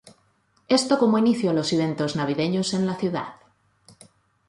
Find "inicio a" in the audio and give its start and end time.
1.19-1.53